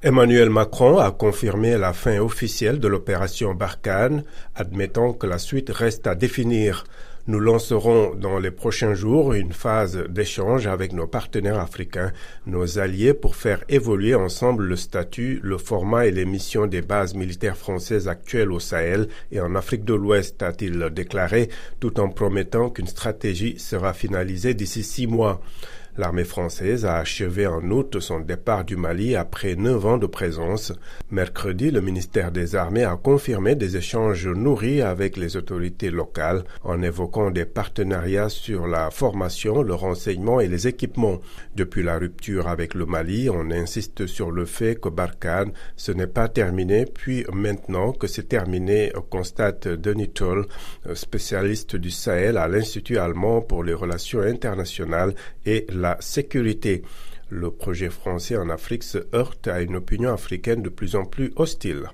[0.00, 4.22] Emmanuel Macron a confirmé la fin officielle de l'opération Barkhane,
[4.54, 6.84] admettant que la suite reste à définir.
[7.26, 12.12] Nous lancerons dans les prochains jours une phase d'échange avec nos partenaires africains,
[12.46, 17.14] nos alliés, pour faire évoluer ensemble le statut, le format et les missions des bases
[17.14, 21.48] militaires françaises actuelles au Sahel et en Afrique de l'Ouest, a-t-il déclaré,
[21.80, 25.40] tout en promettant qu'une stratégie sera finalisée d'ici six mois.
[25.98, 30.72] L'armée française a achevé en août son départ du Mali après neuf ans de présence.
[31.10, 36.82] Mercredi, le ministère des Armées a confirmé des échanges nourris avec les autorités locales en
[36.82, 41.18] évoquant des partenariats sur la formation, le renseignement et les équipements.
[41.56, 46.06] Depuis la rupture avec le Mali, on insiste sur le fait que Barkhane, ce n'est
[46.06, 50.46] pas terminé, puis maintenant que c'est terminé, constate Denis Toll,
[50.94, 55.12] spécialiste du Sahel à l'Institut allemand pour les relations internationales
[55.44, 56.82] et la sécurité.
[57.30, 61.32] Le projet français en Afrique se heurte à une opinion africaine de plus en plus
[61.36, 61.88] hostile.